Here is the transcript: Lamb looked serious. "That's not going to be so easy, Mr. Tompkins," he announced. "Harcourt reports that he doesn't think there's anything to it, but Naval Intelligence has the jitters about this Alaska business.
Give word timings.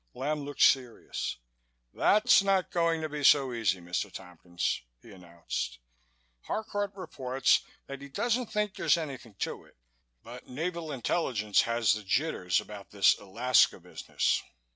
Lamb 0.15 0.39
looked 0.45 0.63
serious. 0.63 1.37
"That's 1.93 2.41
not 2.41 2.71
going 2.71 3.01
to 3.01 3.07
be 3.09 3.23
so 3.23 3.53
easy, 3.53 3.79
Mr. 3.79 4.11
Tompkins," 4.11 4.81
he 4.99 5.11
announced. 5.11 5.77
"Harcourt 6.45 6.95
reports 6.95 7.59
that 7.85 8.01
he 8.01 8.09
doesn't 8.09 8.47
think 8.51 8.73
there's 8.73 8.97
anything 8.97 9.35
to 9.35 9.63
it, 9.65 9.77
but 10.23 10.49
Naval 10.49 10.91
Intelligence 10.91 11.61
has 11.69 11.93
the 11.93 12.01
jitters 12.03 12.59
about 12.59 12.89
this 12.89 13.15
Alaska 13.19 13.79
business. 13.79 14.41